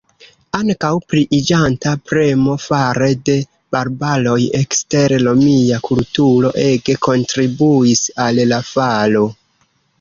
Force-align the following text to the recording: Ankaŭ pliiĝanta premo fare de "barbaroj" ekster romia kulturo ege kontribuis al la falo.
Ankaŭ 0.59 0.89
pliiĝanta 1.13 1.91
premo 2.11 2.55
fare 2.63 3.11
de 3.29 3.35
"barbaroj" 3.77 4.39
ekster 4.63 5.17
romia 5.27 5.81
kulturo 5.91 6.55
ege 6.67 6.99
kontribuis 7.11 8.07
al 8.29 8.45
la 8.55 8.63
falo. 8.75 9.27